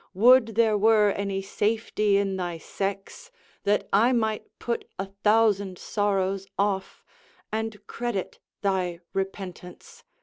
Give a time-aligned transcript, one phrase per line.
[0.15, 3.29] Would there were any safety in thy sex,
[3.65, 7.03] That I might put a thousand sorrows off,
[7.51, 10.03] And credit thy repentance!